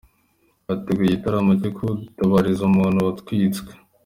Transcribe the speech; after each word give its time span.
Hateguwe 0.67 1.03
igitaramo 1.07 1.51
cyo 1.61 1.69
gutabariza 1.77 2.61
umuntu 2.69 2.99
watwitswe 3.07 3.71